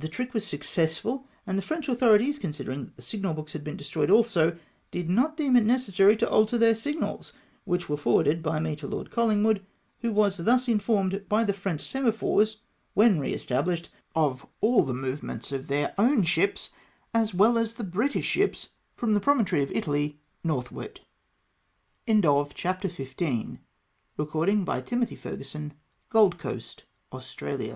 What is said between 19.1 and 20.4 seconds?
the promontory of Italy